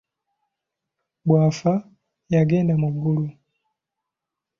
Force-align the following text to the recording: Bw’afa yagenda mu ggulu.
Bw’afa 1.27 1.73
yagenda 2.33 2.73
mu 2.81 2.89
ggulu. 2.93 3.25